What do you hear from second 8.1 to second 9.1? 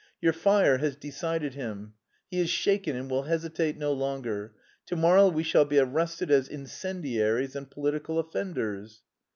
offenders."